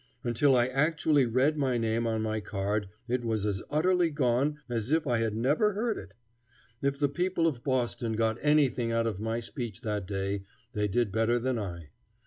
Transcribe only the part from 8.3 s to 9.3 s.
anything out of